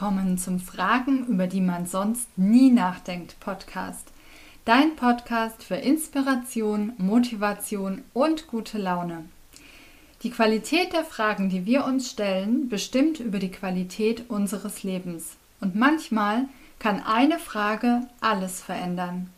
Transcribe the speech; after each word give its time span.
willkommen 0.00 0.38
zum 0.38 0.60
Fragen, 0.60 1.26
über 1.26 1.48
die 1.48 1.60
man 1.60 1.84
sonst 1.84 2.28
nie 2.38 2.70
nachdenkt 2.70 3.40
Podcast. 3.40 4.12
Dein 4.64 4.94
Podcast 4.94 5.64
für 5.64 5.74
Inspiration, 5.74 6.92
Motivation 6.98 8.02
und 8.12 8.46
gute 8.46 8.78
Laune. 8.78 9.24
Die 10.22 10.30
Qualität 10.30 10.92
der 10.92 11.02
Fragen, 11.02 11.48
die 11.48 11.66
wir 11.66 11.84
uns 11.84 12.12
stellen, 12.12 12.68
bestimmt 12.68 13.18
über 13.18 13.40
die 13.40 13.50
Qualität 13.50 14.30
unseres 14.30 14.84
Lebens. 14.84 15.36
Und 15.60 15.74
manchmal 15.74 16.44
kann 16.78 17.02
eine 17.02 17.40
Frage 17.40 18.06
alles 18.20 18.60
verändern. 18.60 19.28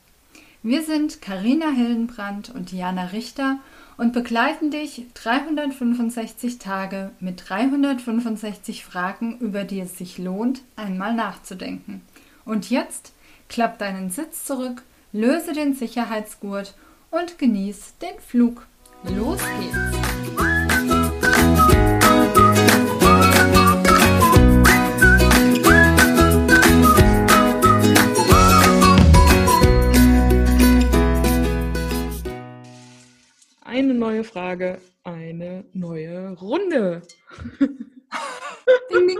Wir 0.62 0.82
sind 0.82 1.22
Karina 1.22 1.70
Hildenbrand 1.70 2.50
und 2.50 2.70
Diana 2.70 3.04
Richter 3.04 3.60
und 4.00 4.14
begleiten 4.14 4.70
dich 4.70 5.04
365 5.12 6.56
Tage 6.56 7.10
mit 7.20 7.50
365 7.50 8.82
Fragen, 8.82 9.36
über 9.40 9.64
die 9.64 9.78
es 9.78 9.98
sich 9.98 10.16
lohnt, 10.16 10.62
einmal 10.74 11.12
nachzudenken. 11.12 12.00
Und 12.46 12.70
jetzt 12.70 13.12
klapp 13.50 13.78
deinen 13.78 14.08
Sitz 14.08 14.46
zurück, 14.46 14.84
löse 15.12 15.52
den 15.52 15.74
Sicherheitsgurt 15.74 16.74
und 17.10 17.36
genieß 17.38 17.98
den 17.98 18.18
Flug. 18.26 18.66
Los 19.04 19.40
geht's! 19.60 20.19
Frage, 34.30 34.80
eine 35.02 35.64
neue 35.72 36.30
Runde. 36.38 37.02
ding, 37.58 39.08
ding. 39.08 39.18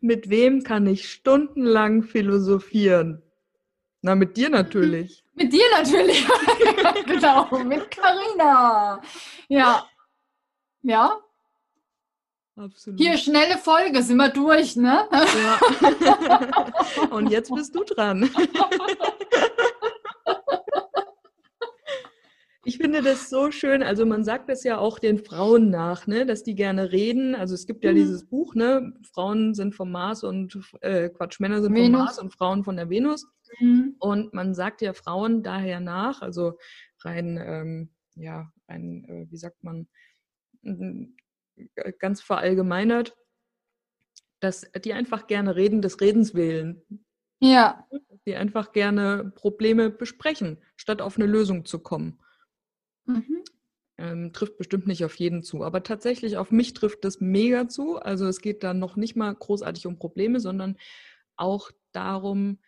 Mit 0.00 0.28
wem 0.28 0.62
kann 0.62 0.86
ich 0.86 1.10
stundenlang 1.10 2.02
philosophieren? 2.02 3.22
Na, 4.02 4.14
mit 4.14 4.36
dir 4.36 4.50
natürlich. 4.50 5.24
Mit 5.34 5.52
dir 5.52 5.64
natürlich. 5.70 6.26
genau, 7.06 7.58
mit 7.58 7.90
Karina. 7.90 9.02
Ja. 9.48 9.86
Ja. 10.80 11.20
Absolut. 12.56 12.98
Hier, 12.98 13.18
schnelle 13.18 13.58
Folge, 13.58 14.02
sind 14.02 14.16
wir 14.16 14.30
durch, 14.30 14.76
ne? 14.76 15.06
Ja. 15.12 15.60
Und 17.10 17.30
jetzt 17.30 17.54
bist 17.54 17.74
du 17.74 17.84
dran. 17.84 18.30
Ich 22.66 22.78
finde 22.78 23.00
das 23.00 23.30
so 23.30 23.52
schön. 23.52 23.84
Also 23.84 24.04
man 24.04 24.24
sagt 24.24 24.48
das 24.48 24.64
ja 24.64 24.78
auch 24.78 24.98
den 24.98 25.18
Frauen 25.18 25.70
nach, 25.70 26.08
ne, 26.08 26.26
dass 26.26 26.42
die 26.42 26.56
gerne 26.56 26.90
reden. 26.90 27.36
Also 27.36 27.54
es 27.54 27.66
gibt 27.66 27.84
ja 27.84 27.92
mhm. 27.92 27.96
dieses 27.96 28.26
Buch, 28.26 28.56
ne, 28.56 28.92
Frauen 29.12 29.54
sind 29.54 29.76
vom 29.76 29.92
Mars 29.92 30.24
und 30.24 30.58
äh, 30.80 31.08
Quatsch, 31.10 31.38
Männer 31.38 31.62
sind 31.62 31.74
Venus. 31.74 31.86
vom 31.86 31.92
Mars 31.92 32.18
und 32.18 32.34
Frauen 32.34 32.64
von 32.64 32.76
der 32.76 32.90
Venus. 32.90 33.24
Mhm. 33.60 33.94
Und 34.00 34.34
man 34.34 34.52
sagt 34.52 34.82
ja 34.82 34.94
Frauen 34.94 35.44
daher 35.44 35.78
nach, 35.78 36.22
also 36.22 36.58
rein, 37.04 37.40
ähm, 37.40 37.90
ja, 38.16 38.50
rein, 38.68 39.04
äh, 39.08 39.30
wie 39.30 39.36
sagt 39.36 39.62
man, 39.62 39.86
ganz 42.00 42.20
verallgemeinert, 42.20 43.16
dass 44.40 44.68
die 44.84 44.92
einfach 44.92 45.28
gerne 45.28 45.54
reden 45.54 45.82
des 45.82 46.00
Redens 46.00 46.34
wählen. 46.34 46.82
Ja. 47.38 47.86
Die 48.26 48.34
einfach 48.34 48.72
gerne 48.72 49.32
Probleme 49.36 49.88
besprechen, 49.90 50.58
statt 50.74 51.00
auf 51.00 51.16
eine 51.16 51.26
Lösung 51.26 51.64
zu 51.64 51.78
kommen. 51.78 52.18
Mhm. 53.06 53.42
Ähm, 53.98 54.32
trifft 54.32 54.58
bestimmt 54.58 54.86
nicht 54.86 55.04
auf 55.04 55.14
jeden 55.14 55.42
zu, 55.42 55.64
aber 55.64 55.82
tatsächlich 55.82 56.36
auf 56.36 56.50
mich 56.50 56.74
trifft 56.74 57.04
das 57.04 57.20
mega 57.20 57.66
zu. 57.66 57.96
Also 57.96 58.26
es 58.26 58.40
geht 58.42 58.62
da 58.62 58.74
noch 58.74 58.96
nicht 58.96 59.16
mal 59.16 59.34
großartig 59.34 59.86
um 59.86 59.98
Probleme, 59.98 60.38
sondern 60.38 60.76
auch 61.36 61.70
darum, 61.92 62.58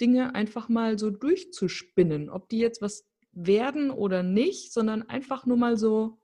Dinge 0.00 0.34
einfach 0.34 0.68
mal 0.68 0.98
so 0.98 1.10
durchzuspinnen, 1.10 2.30
ob 2.30 2.48
die 2.48 2.58
jetzt 2.58 2.80
was 2.80 3.06
werden 3.32 3.90
oder 3.90 4.22
nicht, 4.22 4.72
sondern 4.72 5.02
einfach 5.02 5.44
nur 5.44 5.58
mal 5.58 5.76
so 5.76 6.18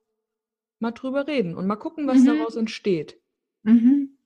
mal 0.79 0.93
drüber 0.93 1.27
reden 1.27 1.55
und 1.55 1.67
mal 1.67 1.77
gucken, 1.77 2.07
was 2.07 2.21
mhm. 2.21 2.27
daraus 2.27 2.57
entsteht. 2.57 3.21
Mhm. 3.63 4.17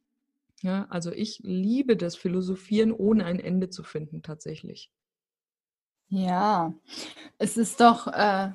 Ja, 0.62 0.87
also 0.91 1.11
ich 1.11 1.41
liebe 1.43 1.97
das 1.97 2.17
Philosophieren, 2.17 2.93
ohne 2.93 3.25
ein 3.25 3.41
Ende 3.41 3.71
zu 3.71 3.83
finden, 3.83 4.22
tatsächlich. 4.22 4.93
Ja, 6.09 6.75
es 7.39 7.57
ist 7.57 7.81
doch 7.81 8.09
äh, 8.09 8.53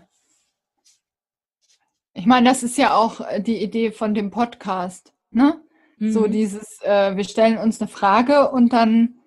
ich 2.15 2.25
meine, 2.25 2.47
das 2.49 2.63
ist 2.63 2.77
ja 2.77 2.95
auch 2.95 3.19
äh, 3.19 3.41
die 3.41 3.61
Idee 3.61 3.91
von 3.91 4.13
dem 4.13 4.31
Podcast, 4.31 5.13
ne? 5.31 5.61
Mhm. 5.97 6.11
So 6.11 6.27
dieses, 6.27 6.81
äh, 6.81 7.15
wir 7.15 7.25
stellen 7.25 7.57
uns 7.57 7.79
eine 7.79 7.89
Frage 7.89 8.49
und 8.51 8.71
dann, 8.73 9.19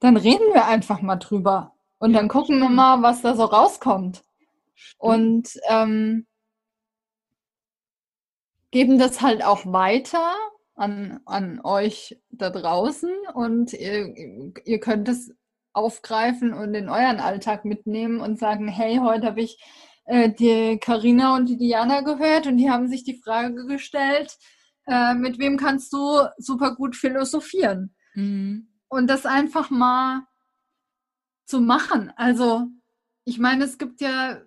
dann 0.00 0.16
reden 0.16 0.52
wir 0.52 0.66
einfach 0.66 1.02
mal 1.02 1.16
drüber. 1.16 1.74
Und 1.98 2.14
dann 2.14 2.28
gucken 2.28 2.58
wir 2.58 2.68
mal, 2.68 3.02
was 3.02 3.22
da 3.22 3.36
so 3.36 3.44
rauskommt. 3.44 4.22
Und 4.98 5.58
ähm, 5.68 6.26
geben 8.70 8.98
das 8.98 9.20
halt 9.20 9.44
auch 9.44 9.66
weiter 9.66 10.32
an, 10.74 11.20
an 11.26 11.60
euch 11.62 12.18
da 12.30 12.50
draußen 12.50 13.10
und 13.34 13.72
ihr, 13.72 14.52
ihr 14.64 14.80
könnt 14.80 15.08
es 15.08 15.34
aufgreifen 15.72 16.52
und 16.54 16.74
in 16.74 16.88
euren 16.88 17.20
Alltag 17.20 17.64
mitnehmen 17.64 18.20
und 18.20 18.38
sagen, 18.38 18.68
hey, 18.68 18.98
heute 19.02 19.26
habe 19.26 19.42
ich 19.42 19.58
äh, 20.06 20.32
die 20.32 20.78
Karina 20.78 21.36
und 21.36 21.46
die 21.46 21.56
Diana 21.56 22.00
gehört 22.00 22.46
und 22.46 22.56
die 22.56 22.70
haben 22.70 22.88
sich 22.88 23.04
die 23.04 23.20
Frage 23.20 23.66
gestellt, 23.66 24.38
äh, 24.86 25.14
mit 25.14 25.38
wem 25.38 25.56
kannst 25.56 25.92
du 25.92 26.22
super 26.38 26.74
gut 26.74 26.96
philosophieren? 26.96 27.94
Mhm. 28.14 28.68
Und 28.88 29.08
das 29.08 29.26
einfach 29.26 29.70
mal 29.70 30.22
zu 31.44 31.60
machen. 31.60 32.12
Also, 32.16 32.68
ich 33.24 33.38
meine, 33.38 33.64
es 33.64 33.78
gibt 33.78 34.00
ja 34.00 34.40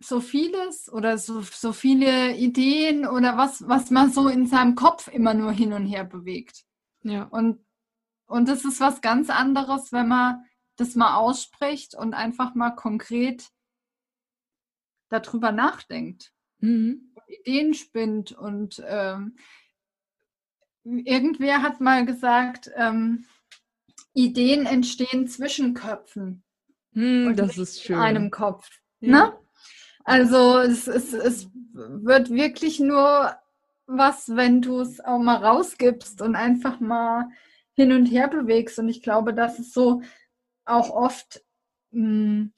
so 0.00 0.20
vieles 0.20 0.90
oder 0.92 1.18
so, 1.18 1.42
so 1.42 1.72
viele 1.72 2.36
Ideen 2.36 3.06
oder 3.06 3.36
was, 3.36 3.66
was 3.66 3.90
man 3.90 4.12
so 4.12 4.28
in 4.28 4.46
seinem 4.46 4.74
Kopf 4.74 5.08
immer 5.08 5.34
nur 5.34 5.52
hin 5.52 5.72
und 5.72 5.86
her 5.86 6.04
bewegt. 6.04 6.64
Ja. 7.02 7.24
Und, 7.24 7.64
und 8.26 8.48
das 8.48 8.64
ist 8.64 8.80
was 8.80 9.00
ganz 9.00 9.30
anderes, 9.30 9.92
wenn 9.92 10.08
man 10.08 10.44
das 10.78 10.94
mal 10.94 11.16
ausspricht 11.16 11.94
und 11.94 12.14
einfach 12.14 12.54
mal 12.54 12.70
konkret 12.70 13.50
darüber 15.10 15.52
nachdenkt, 15.52 16.32
mhm. 16.60 17.14
Ideen 17.26 17.74
spinnt 17.74 18.32
und 18.32 18.82
ähm, 18.86 19.36
irgendwer 20.84 21.62
hat 21.62 21.80
mal 21.80 22.06
gesagt, 22.06 22.70
ähm, 22.76 23.26
Ideen 24.14 24.66
entstehen 24.66 25.26
zwischen 25.28 25.74
Köpfen. 25.74 26.42
Mhm, 26.92 27.36
das 27.36 27.58
ist 27.58 27.82
schön. 27.82 27.96
In 27.96 28.02
einem 28.02 28.30
Kopf. 28.30 28.68
Ja. 29.00 29.10
Ne? 29.10 29.38
Also 30.04 30.58
es, 30.58 30.86
es, 30.88 31.12
es 31.12 31.50
wird 31.72 32.30
wirklich 32.30 32.80
nur 32.80 33.36
was, 33.86 34.34
wenn 34.34 34.62
du 34.62 34.80
es 34.80 35.00
auch 35.00 35.18
mal 35.18 35.36
rausgibst 35.36 36.22
und 36.22 36.34
einfach 36.34 36.80
mal 36.80 37.28
hin 37.74 37.92
und 37.92 38.06
her 38.06 38.28
bewegst. 38.28 38.78
Und 38.78 38.88
ich 38.88 39.02
glaube, 39.02 39.34
das 39.34 39.58
ist 39.58 39.72
so 39.72 40.02
auch 40.68 40.90
oft, 40.90 41.42
mh, 41.90 42.02
hm, 42.02 42.52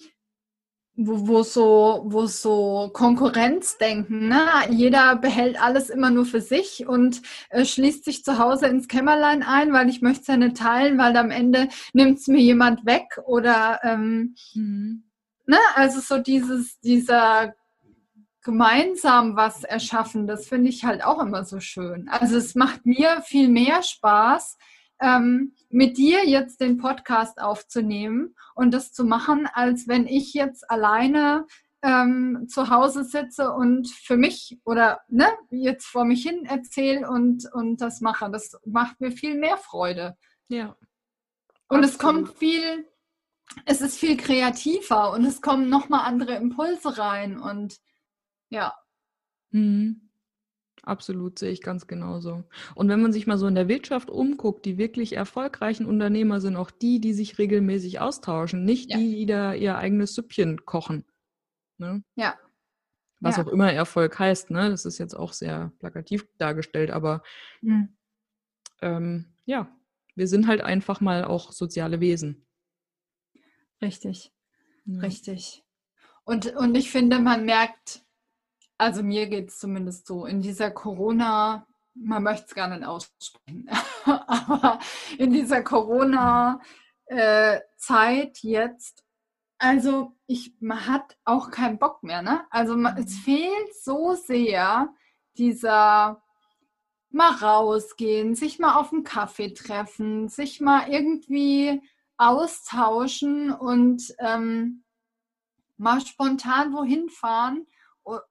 wo, 1.03 1.29
wo 1.29 1.43
so, 1.43 2.03
wo 2.07 2.27
so 2.27 2.91
Konkurrenzdenken, 2.93 4.29
ne? 4.29 4.47
Jeder 4.71 5.17
behält 5.17 5.61
alles 5.61 5.89
immer 5.89 6.11
nur 6.11 6.27
für 6.27 6.43
sich 6.43 6.87
und 6.87 7.23
äh, 7.49 7.65
schließt 7.65 8.05
sich 8.05 8.23
zu 8.23 8.39
Hause 8.39 8.67
ins 8.67 8.87
Kämmerlein 8.87 9.43
ein, 9.43 9.73
weil 9.73 9.89
ich 9.89 10.03
möchte 10.03 10.23
es 10.23 10.27
ja 10.27 10.37
nicht 10.37 10.59
teilen, 10.59 10.99
weil 10.99 11.17
am 11.17 11.31
Ende 11.31 11.69
nimmt 11.95 12.19
es 12.19 12.27
mir 12.27 12.41
jemand 12.41 12.85
weg 12.85 13.19
oder 13.25 13.81
ähm, 13.83 14.35
mhm. 14.55 15.05
ne? 15.47 15.59
Also 15.75 16.01
so 16.01 16.19
dieses, 16.19 16.79
dieser 16.81 17.55
gemeinsam 18.43 19.37
was 19.37 19.65
erschaffen, 19.65 20.27
das 20.27 20.49
finde 20.49 20.69
ich 20.69 20.85
halt 20.85 21.05
auch 21.05 21.21
immer 21.23 21.45
so 21.45 21.61
schön. 21.61 22.09
Also 22.09 22.37
es 22.37 22.55
macht 22.55 22.85
mir 22.85 23.23
viel 23.23 23.49
mehr 23.49 23.83
Spaß, 23.83 24.57
ähm, 25.01 25.55
mit 25.69 25.97
dir 25.97 26.27
jetzt 26.27 26.61
den 26.61 26.77
Podcast 26.79 27.41
aufzunehmen 27.41 28.35
und 28.55 28.73
das 28.73 28.93
zu 28.93 29.05
machen, 29.05 29.49
als 29.53 29.89
wenn 29.89 30.07
ich 30.07 30.35
jetzt 30.35 30.71
alleine 30.71 31.47
ähm, 31.83 32.47
zu 32.49 32.69
Hause 32.69 33.05
sitze 33.05 33.53
und 33.53 33.89
für 33.89 34.17
mich 34.17 34.59
oder 34.65 35.01
ne, 35.09 35.27
jetzt 35.51 35.87
vor 35.87 36.05
mich 36.05 36.23
hin 36.23 36.45
erzähle 36.45 37.09
und, 37.09 37.51
und 37.53 37.81
das 37.81 38.01
mache. 38.01 38.31
Das 38.31 38.59
macht 38.65 39.01
mir 39.01 39.13
viel 39.13 39.37
mehr 39.37 39.57
Freude. 39.57 40.17
Ja. 40.49 40.77
Und 41.69 41.85
Absolut. 41.85 41.85
es 41.85 41.99
kommt 41.99 42.39
viel, 42.39 42.87
es 43.65 43.81
ist 43.81 43.99
viel 43.99 44.17
kreativer 44.17 45.13
und 45.13 45.25
es 45.25 45.41
kommen 45.41 45.71
nochmal 45.71 46.05
andere 46.05 46.35
Impulse 46.35 46.99
rein 46.99 47.39
und 47.39 47.79
ja. 48.51 48.75
Mhm. 49.51 50.10
Absolut, 50.83 51.39
sehe 51.39 51.51
ich 51.51 51.61
ganz 51.61 51.87
genauso. 51.87 52.45
Und 52.75 52.89
wenn 52.89 53.03
man 53.03 53.13
sich 53.13 53.27
mal 53.27 53.39
so 53.39 53.47
in 53.47 53.55
der 53.55 53.69
Wirtschaft 53.69 54.11
umguckt, 54.11 54.65
die 54.65 54.79
wirklich 54.79 55.15
erfolgreichen 55.15 55.87
Unternehmer 55.87 56.41
sind 56.41 56.57
auch 56.57 56.71
die, 56.71 57.01
die 57.01 57.13
sich 57.13 57.39
regelmäßig 57.39 58.01
austauschen, 58.01 58.65
nicht 58.65 58.91
ja. 58.91 58.97
die, 58.97 59.17
die 59.17 59.27
da 59.27 59.53
ihr 59.53 59.77
eigenes 59.77 60.15
Süppchen 60.15 60.65
kochen. 60.65 61.05
Ne? 61.79 62.03
Ja. 62.15 62.39
Was 63.21 63.37
ja. 63.37 63.45
auch 63.45 63.49
immer 63.49 63.71
Erfolg 63.71 64.19
heißt, 64.19 64.51
ne? 64.51 64.71
Das 64.71 64.87
ist 64.87 64.99
jetzt 64.99 65.15
auch 65.15 65.35
sehr 65.35 65.73
plakativ 65.79 66.27
dargestellt, 66.39 66.91
aber 66.91 67.23
mhm. 67.61 67.95
ähm, 68.81 69.27
ja, 69.45 69.71
wir 70.15 70.27
sind 70.27 70.47
halt 70.47 70.63
einfach 70.63 71.03
mal 71.03 71.25
auch 71.25 71.53
soziale 71.53 72.01
Wesen. 72.01 72.47
Richtig, 73.83 74.33
ja. 74.87 75.01
richtig. 75.01 75.65
Und, 76.25 76.55
und 76.57 76.75
ich 76.75 76.91
finde, 76.91 77.19
man 77.19 77.45
merkt, 77.45 78.05
also 78.81 79.03
mir 79.03 79.27
geht 79.27 79.51
es 79.51 79.59
zumindest 79.59 80.07
so, 80.07 80.25
in 80.25 80.41
dieser 80.41 80.71
Corona, 80.71 81.67
man 81.93 82.23
möchte 82.23 82.47
es 82.47 82.55
gar 82.55 82.67
nicht 82.69 82.83
aussprechen, 82.83 83.69
aber 84.07 84.79
in 85.19 85.33
dieser 85.33 85.63
Corona-Zeit 85.63 86.63
äh, 87.09 88.49
jetzt, 88.49 89.05
also 89.59 90.17
ich, 90.27 90.55
man 90.61 90.87
hat 90.87 91.19
auch 91.27 91.51
keinen 91.51 91.79
Bock 91.79 92.03
mehr, 92.03 92.23
ne? 92.23 92.47
Also 92.49 92.75
man, 92.75 92.97
es 92.97 93.17
mhm. 93.17 93.21
fehlt 93.21 93.75
so 93.83 94.15
sehr 94.15 94.89
dieser 95.37 96.23
mal 97.11 97.33
rausgehen, 97.33 98.35
sich 98.35 98.59
mal 98.59 98.77
auf 98.77 98.95
einen 98.95 99.05
Kaffee 99.05 99.53
treffen, 99.53 100.29
sich 100.29 100.63
mal 100.63 100.89
irgendwie 100.89 101.83
austauschen 102.17 103.53
und 103.53 104.15
ähm, 104.21 104.85
mal 105.77 106.01
spontan 106.01 106.73
wohin 106.73 107.11
fahren 107.11 107.67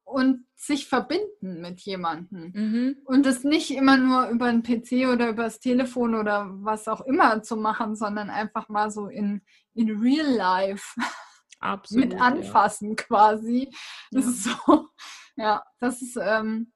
und 0.03 0.45
sich 0.55 0.87
verbinden 0.87 1.61
mit 1.61 1.79
jemandem. 1.81 2.51
Mhm. 2.53 2.97
Und 3.05 3.25
das 3.25 3.43
nicht 3.43 3.71
immer 3.71 3.97
nur 3.97 4.27
über 4.29 4.45
einen 4.45 4.63
PC 4.63 5.07
oder 5.11 5.29
über 5.29 5.43
das 5.43 5.59
Telefon 5.59 6.15
oder 6.15 6.47
was 6.49 6.87
auch 6.87 7.01
immer 7.01 7.41
zu 7.43 7.55
machen, 7.55 7.95
sondern 7.95 8.29
einfach 8.29 8.67
mal 8.69 8.91
so 8.91 9.07
in, 9.07 9.41
in 9.73 9.99
real 9.99 10.25
life 10.25 10.95
Absolut, 11.59 12.09
mit 12.09 12.19
anfassen 12.19 12.89
ja. 12.89 12.95
quasi. 12.95 13.69
Das 14.11 14.25
ja. 14.25 14.31
ist 14.31 14.43
so, 14.43 14.87
ja, 15.35 15.63
das 15.79 16.01
ist, 16.01 16.17
ähm, 16.21 16.73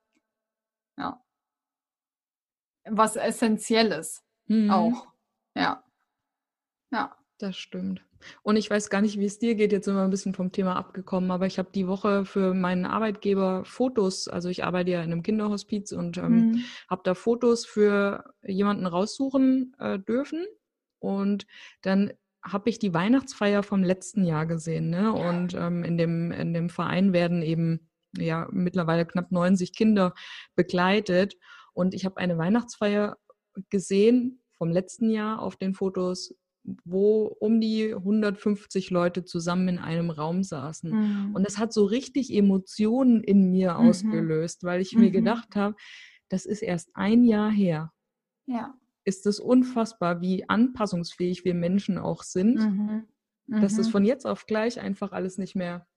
ja, 0.98 1.22
was 2.86 3.16
Essentielles 3.16 4.24
mhm. 4.48 4.70
auch. 4.70 5.08
Ja. 5.56 5.84
Ja. 6.92 7.18
Das 7.40 7.58
stimmt. 7.58 8.02
Und 8.42 8.56
ich 8.56 8.70
weiß 8.70 8.90
gar 8.90 9.02
nicht, 9.02 9.20
wie 9.20 9.26
es 9.26 9.40
dir 9.40 9.56
geht, 9.56 9.72
jetzt 9.72 9.86
sind 9.86 9.96
wir 9.96 10.04
ein 10.04 10.10
bisschen 10.10 10.34
vom 10.34 10.52
Thema 10.52 10.76
abgekommen, 10.76 11.32
aber 11.32 11.46
ich 11.46 11.60
habe 11.60 11.70
die 11.74 11.88
Woche 11.88 12.26
für 12.26 12.54
meinen 12.54 12.86
Arbeitgeber 12.86 13.64
Fotos, 13.66 14.28
also 14.28 14.50
ich 14.50 14.64
arbeite 14.64 14.92
ja 14.92 15.02
in 15.02 15.12
einem 15.12 15.24
Kinderhospiz 15.24 15.92
und 15.92 16.18
ähm, 16.18 16.52
mhm. 16.52 16.64
habe 16.90 17.02
da 17.04 17.14
Fotos 17.14 17.66
für 17.66 18.34
jemanden 18.44 18.86
raussuchen 18.86 19.76
äh, 19.80 20.00
dürfen. 20.00 20.46
Und 21.00 21.46
dann 21.82 22.14
habe 22.44 22.70
ich 22.70 22.80
die 22.80 22.94
Weihnachtsfeier 22.94 23.64
vom 23.64 23.84
letzten 23.84 24.26
Jahr 24.26 24.46
gesehen. 24.46 24.90
Ne? 24.90 25.14
Und 25.14 25.54
ähm, 25.54 25.84
in, 25.84 25.98
dem, 25.98 26.32
in 26.32 26.54
dem 26.54 26.70
Verein 26.70 27.14
werden 27.14 27.42
eben 27.42 27.90
ja 28.18 28.48
mittlerweile 28.52 29.06
knapp 29.06 29.32
90 29.32 29.74
Kinder 29.74 30.14
begleitet. 30.56 31.36
Und 31.74 31.94
ich 31.94 32.06
habe 32.06 32.18
eine 32.18 32.38
Weihnachtsfeier 32.38 33.18
gesehen 33.70 34.44
vom 34.58 34.72
letzten 34.72 35.10
Jahr 35.10 35.42
auf 35.42 35.56
den 35.56 35.74
Fotos, 35.74 36.36
wo 36.86 37.26
um 37.26 37.60
die 37.60 37.94
150 37.94 38.90
Leute 38.90 39.26
zusammen 39.26 39.68
in 39.68 39.80
einem 39.80 40.10
Raum 40.10 40.44
saßen. 40.44 40.92
Mhm. 40.92 41.36
Und 41.36 41.46
das 41.46 41.58
hat 41.58 41.74
so 41.74 41.86
richtig 41.86 42.34
Emotionen 42.34 43.22
in 43.22 43.52
mir 43.52 43.74
mhm. 43.74 43.90
ausgelöst, 43.90 44.64
weil 44.64 44.82
ich 44.82 44.94
mhm. 44.94 45.02
mir 45.02 45.12
gedacht 45.12 45.56
habe, 45.56 45.76
das 46.30 46.46
ist 46.46 46.62
erst 46.62 46.92
ein 46.96 47.24
Jahr 47.24 47.52
her. 47.52 47.92
Ja. 48.46 48.78
Ist 49.06 49.26
es 49.26 49.40
unfassbar, 49.40 50.22
wie 50.22 50.48
anpassungsfähig 50.48 51.44
wir 51.44 51.54
Menschen 51.54 51.98
auch 51.98 52.24
sind, 52.24 52.56
mhm. 52.56 53.08
dass 53.48 53.78
es 53.78 53.88
mhm. 53.88 53.92
von 53.92 54.06
jetzt 54.06 54.26
auf 54.26 54.46
gleich 54.46 54.80
einfach 54.80 55.12
alles 55.12 55.38
nicht 55.38 55.56
mehr 55.56 55.88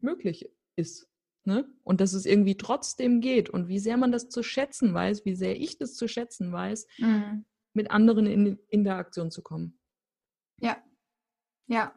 möglich 0.00 0.50
ist. 0.74 1.08
Ne? 1.44 1.64
Und 1.84 2.00
dass 2.00 2.12
es 2.12 2.26
irgendwie 2.26 2.56
trotzdem 2.56 3.20
geht 3.20 3.48
und 3.48 3.68
wie 3.68 3.78
sehr 3.78 3.96
man 3.96 4.10
das 4.10 4.28
zu 4.28 4.42
schätzen 4.42 4.92
weiß, 4.92 5.24
wie 5.24 5.36
sehr 5.36 5.60
ich 5.60 5.78
das 5.78 5.94
zu 5.94 6.08
schätzen 6.08 6.50
weiß, 6.52 6.88
mhm. 6.98 7.44
Mit 7.76 7.90
anderen 7.90 8.26
in 8.26 8.58
Interaktion 8.68 9.30
zu 9.30 9.42
kommen. 9.42 9.78
Ja, 10.60 10.76
ja. 11.66 11.94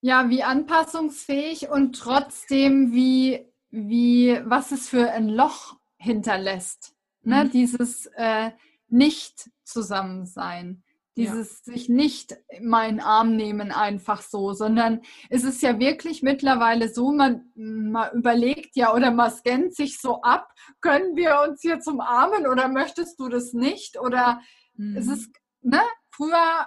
Ja, 0.00 0.30
wie 0.30 0.42
anpassungsfähig 0.42 1.68
und 1.68 1.98
trotzdem 1.98 2.92
wie, 2.92 3.52
wie, 3.70 4.40
was 4.44 4.72
es 4.72 4.88
für 4.88 5.10
ein 5.10 5.28
Loch 5.28 5.76
hinterlässt. 5.96 6.94
Ne? 7.22 7.44
Mhm. 7.44 7.50
Dieses 7.50 8.06
äh, 8.14 8.52
Nicht-Zusammensein. 8.88 10.84
Dieses 11.16 11.62
ja. 11.64 11.72
sich 11.72 11.88
nicht 11.88 12.36
meinen 12.60 13.00
Arm 13.00 13.36
nehmen 13.36 13.72
einfach 13.72 14.20
so, 14.20 14.52
sondern 14.52 15.00
es 15.30 15.44
ist 15.44 15.62
ja 15.62 15.78
wirklich 15.78 16.22
mittlerweile 16.22 16.92
so, 16.92 17.10
man, 17.10 17.50
man 17.54 18.12
überlegt 18.12 18.76
ja 18.76 18.92
oder 18.92 19.10
man 19.10 19.30
scannt 19.30 19.74
sich 19.74 19.98
so 19.98 20.20
ab, 20.20 20.52
können 20.82 21.16
wir 21.16 21.40
uns 21.48 21.62
hier 21.62 21.80
zum 21.80 22.00
Armen 22.00 22.46
oder 22.46 22.68
möchtest 22.68 23.18
du 23.18 23.30
das 23.30 23.54
nicht? 23.54 23.98
Oder 23.98 24.42
mhm. 24.74 24.96
es 24.96 25.08
ist, 25.08 25.30
ne, 25.62 25.80
früher 26.10 26.66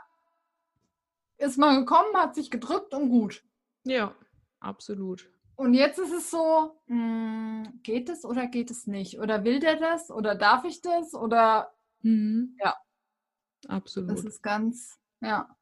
ist 1.37 1.57
man 1.59 1.81
gekommen, 1.81 2.15
hat 2.15 2.33
sich 2.33 2.49
gedrückt 2.49 2.93
und 2.95 3.09
gut. 3.09 3.43
Ja, 3.83 4.15
absolut. 4.59 5.29
Und 5.55 5.73
jetzt 5.73 5.99
ist 5.99 6.13
es 6.13 6.31
so, 6.31 6.79
mh, 6.87 7.65
hm, 7.65 7.79
geht 7.83 8.09
es 8.09 8.25
oder 8.25 8.47
geht 8.47 8.71
es 8.71 8.87
nicht? 8.87 9.19
Oder 9.19 9.43
will 9.43 9.59
der 9.59 9.75
das? 9.75 10.09
Oder 10.09 10.33
darf 10.33 10.63
ich 10.63 10.81
das? 10.81 11.13
Oder 11.13 11.71
mhm. 12.01 12.55
ja. 12.59 12.75
Absolut. 13.67 14.11
Das 14.11 14.23
ist 14.23 14.41
ganz, 14.41 14.99
ja, 15.21 15.55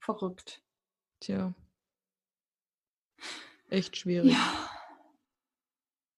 verrückt. 0.00 0.62
Tja. 1.20 1.54
Echt 3.68 3.96
schwierig. 3.96 4.32
Ja. 4.32 4.70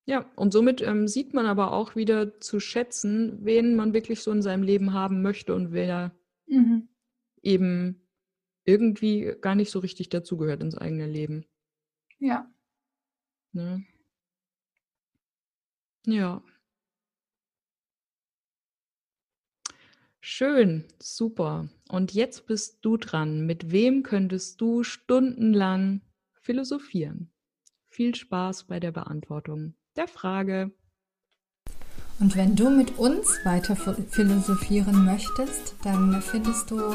Ja, 0.05 0.31
und 0.35 0.53
somit 0.53 0.83
ähm, 0.83 1.07
sieht 1.07 1.33
man 1.33 1.47
aber 1.47 1.73
auch 1.73 1.95
wieder 1.95 2.41
zu 2.41 2.59
schätzen, 2.59 3.45
wen 3.45 3.77
man 3.77 3.95
wirklich 3.95 4.21
so 4.21 4.33
in 4.33 4.43
seinem 4.43 4.65
Leben 4.65 4.93
haben 4.93 5.23
möchte 5.23 5.55
und 5.55 5.71
wer 5.71 6.13
mhm. 6.47 6.89
eben 7.41 8.09
irgendwie 8.65 9.35
gar 9.41 9.55
nicht 9.55 9.71
so 9.71 9.79
richtig 9.79 10.09
dazugehört 10.09 10.61
ins 10.61 10.77
eigene 10.77 11.07
Leben. 11.07 11.47
Ja. 12.19 12.51
Ne? 13.53 13.85
Ja. 16.07 16.43
Schön, 20.25 20.85
super. 21.01 21.69
Und 21.89 22.15
jetzt 22.15 22.47
bist 22.47 22.79
du 22.83 22.97
dran. 22.97 23.45
Mit 23.45 23.73
wem 23.73 24.05
könntest 24.05 24.61
du 24.61 24.85
stundenlang 24.85 26.01
philosophieren? 26.41 27.33
Viel 27.89 28.15
Spaß 28.15 28.69
bei 28.69 28.79
der 28.79 28.93
Beantwortung 28.93 29.75
der 29.97 30.07
Frage. 30.07 30.71
Und 32.21 32.37
wenn 32.37 32.55
du 32.55 32.71
mit 32.71 33.01
uns 33.01 33.45
weiter 33.45 33.75
philosophieren 33.75 35.05
möchtest, 35.05 35.75
dann 35.83 36.23
findest 36.23 36.71
du 36.71 36.95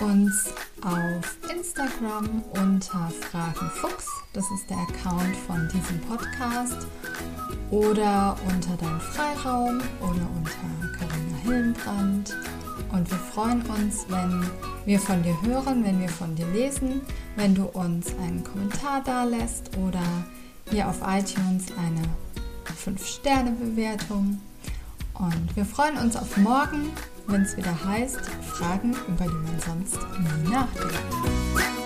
uns 0.00 0.52
auf 0.82 1.38
Instagram 1.54 2.42
unter 2.54 3.08
Fragenfuchs. 3.30 4.08
Das 4.32 4.44
ist 4.50 4.68
der 4.68 4.78
Account 4.78 5.36
von 5.46 5.68
diesem 5.72 6.00
Podcast. 6.08 6.88
Oder 7.70 8.36
unter 8.48 8.76
deinem 8.76 9.00
Freiraum 9.00 9.80
oder 10.00 10.28
unter 10.36 10.87
Hillenbrand. 11.48 12.36
Und 12.92 13.10
wir 13.10 13.18
freuen 13.18 13.62
uns, 13.62 14.04
wenn 14.08 14.44
wir 14.84 15.00
von 15.00 15.22
dir 15.22 15.36
hören, 15.42 15.82
wenn 15.84 16.00
wir 16.00 16.08
von 16.08 16.34
dir 16.34 16.46
lesen, 16.48 17.00
wenn 17.36 17.54
du 17.54 17.64
uns 17.64 18.14
einen 18.18 18.44
Kommentar 18.44 19.02
da 19.04 19.24
lässt 19.24 19.76
oder 19.76 20.02
hier 20.70 20.88
auf 20.88 21.00
iTunes 21.02 21.66
eine 21.76 22.02
5-Sterne-Bewertung. 22.84 24.40
Und 25.14 25.56
wir 25.56 25.64
freuen 25.64 25.96
uns 25.96 26.16
auf 26.16 26.36
morgen, 26.36 26.90
wenn 27.26 27.42
es 27.42 27.56
wieder 27.56 27.84
heißt, 27.84 28.20
Fragen, 28.46 28.94
über 29.08 29.24
die 29.24 29.30
man 29.30 29.60
sonst 29.64 29.98
nie 30.18 30.50
nachdenkt. 30.50 31.77